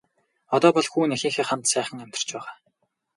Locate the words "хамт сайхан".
1.47-2.03